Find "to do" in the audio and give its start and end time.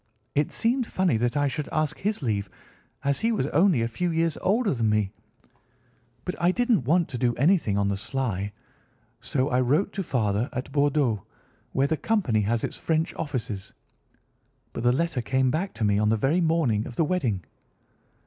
7.09-7.35